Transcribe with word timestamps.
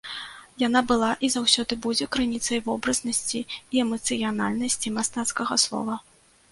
Яна 0.67 0.81
была 0.91 1.09
і 1.27 1.29
заўсёды 1.35 1.77
будзе 1.83 2.07
крыніцай 2.15 2.63
вобразнасці 2.69 3.45
і 3.77 3.85
эмацыянальнасці 3.87 4.97
мастацкага 4.99 5.63
слова. 5.69 6.03